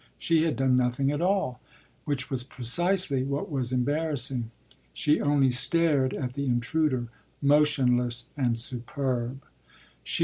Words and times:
She 0.17 0.45
had 0.45 0.55
done 0.55 0.75
nothing 0.77 1.11
at 1.11 1.21
all, 1.21 1.61
which 2.05 2.31
was 2.31 2.43
precisely 2.43 3.21
what 3.21 3.51
was 3.51 3.71
embarrassing; 3.71 4.49
she 4.93 5.21
only 5.21 5.51
stared 5.51 6.11
at 6.15 6.33
the 6.33 6.47
intruder, 6.47 7.09
motionless 7.39 8.25
and 8.35 8.57
superb. 8.57 9.43